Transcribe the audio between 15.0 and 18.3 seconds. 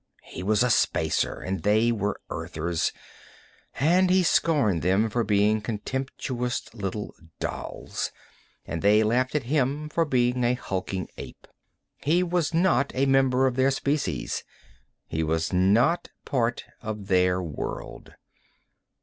he was not part of their world.